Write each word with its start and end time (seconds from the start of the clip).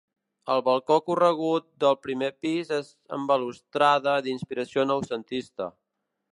El 0.53 0.61
balcó 0.69 0.95
corregut 1.09 1.67
del 1.85 1.97
primer 2.07 2.31
pis 2.45 2.73
és 2.79 2.89
amb 3.19 3.31
balustrada 3.35 4.17
d'inspiració 4.29 4.89
Noucentista. 4.95 5.73